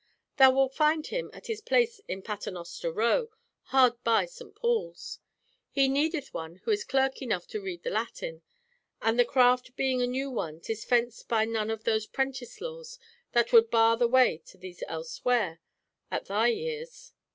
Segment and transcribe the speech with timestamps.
[0.37, 3.27] Thou wilt find him at his place in Paternoster Row,
[3.65, 4.55] hard by St.
[4.55, 5.19] Paul's.
[5.69, 8.41] He needeth one who is clerk enough to read the Latin,
[8.99, 12.97] and the craft being a new one 'tis fenced by none of those prentice laws
[13.33, 15.59] that would bar the way to thee elsewhere,
[16.09, 17.13] at thy years."